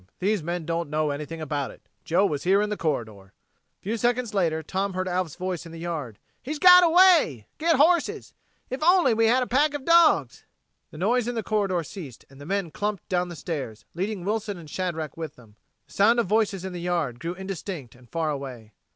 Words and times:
These 0.17 0.41
men 0.41 0.65
don't 0.65 0.89
know 0.89 1.11
anything 1.11 1.41
about 1.41 1.69
it. 1.69 1.87
Joe 2.03 2.25
was 2.25 2.41
here 2.43 2.59
in 2.59 2.71
the 2.71 2.75
corridor." 2.75 3.21
A 3.21 3.31
few 3.83 3.97
seconds 3.97 4.33
later, 4.33 4.63
Tom 4.63 4.93
heard 4.93 5.07
Alf's 5.07 5.35
voice 5.35 5.63
in 5.63 5.71
the 5.71 5.77
yard: 5.77 6.17
"He's 6.41 6.57
got 6.57 6.83
away. 6.83 7.45
Get 7.59 7.75
horses! 7.75 8.33
If 8.71 8.81
we 8.81 8.87
only 8.87 9.27
had 9.27 9.43
a 9.43 9.45
pack 9.45 9.75
of 9.75 9.85
dogs...." 9.85 10.43
The 10.89 10.97
noise 10.97 11.27
in 11.27 11.35
the 11.35 11.43
corridor 11.43 11.83
ceased, 11.83 12.25
and 12.31 12.41
the 12.41 12.47
men 12.47 12.71
clumped 12.71 13.09
down 13.09 13.29
the 13.29 13.35
stairs, 13.35 13.85
leading 13.93 14.25
Wilson 14.25 14.57
and 14.57 14.67
Shadrack 14.67 15.17
with 15.17 15.35
them. 15.35 15.55
The 15.85 15.93
sound 15.93 16.19
of 16.19 16.25
voices 16.25 16.65
in 16.65 16.73
the 16.73 16.81
yard 16.81 17.19
grew 17.19 17.35
indistinct 17.35 17.93
and 17.93 18.09
far 18.09 18.31
away. 18.31 18.73